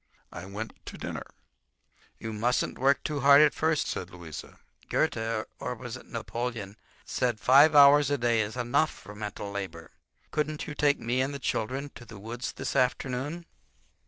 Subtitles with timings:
[0.31, 1.27] I went to dinner.
[2.17, 4.57] "You mustn't work too hard at first," said Louisa.
[4.89, 9.91] "Goethe—or was it Napoleon?—said five hours a day is enough for mental labor.
[10.31, 13.45] Couldn't you take me and the children to the woods this afternoon?"